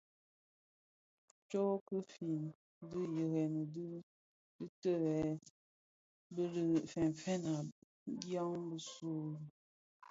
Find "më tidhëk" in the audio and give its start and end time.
4.59-5.41